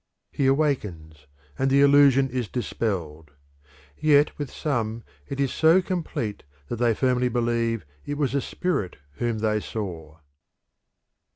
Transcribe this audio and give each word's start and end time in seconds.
He 0.31 0.47
awakes, 0.47 1.27
and 1.59 1.69
the 1.69 1.81
illusion 1.81 2.27
is 2.31 2.47
dispelled; 2.47 3.33
yet 3.95 4.35
with 4.39 4.49
some 4.51 5.03
it 5.27 5.39
is 5.39 5.53
so 5.53 5.79
complete 5.79 6.41
that 6.69 6.77
they 6.77 6.95
firmly 6.95 7.29
believe 7.29 7.85
it 8.03 8.17
was 8.17 8.33
a 8.33 8.41
spirit 8.41 8.97
whom 9.17 9.37
they 9.45 9.59
saw. 9.59 10.17